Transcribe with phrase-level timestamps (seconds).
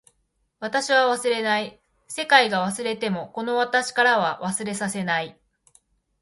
[0.59, 1.79] 私は忘れない。
[2.07, 5.39] 世界が忘れてもこの私からは忘れさせない。